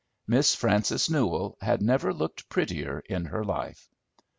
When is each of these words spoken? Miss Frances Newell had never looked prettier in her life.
Miss 0.25 0.55
Frances 0.55 1.11
Newell 1.11 1.59
had 1.61 1.79
never 1.79 2.11
looked 2.11 2.49
prettier 2.49 3.01
in 3.07 3.25
her 3.25 3.45
life. 3.45 3.87